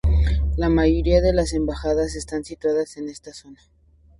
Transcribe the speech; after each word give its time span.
La 0.57 0.67
mayoría 0.67 1.21
de 1.21 1.31
las 1.31 1.53
embajadas 1.53 2.15
están 2.15 2.43
situadas 2.43 2.97
en 2.97 3.07
esta 3.07 3.35
zona. 3.35 3.61